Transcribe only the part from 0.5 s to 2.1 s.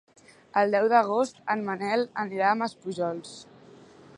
El deu d'agost en Manel